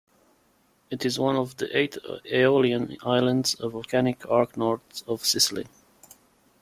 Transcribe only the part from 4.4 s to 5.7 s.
north of Sicily.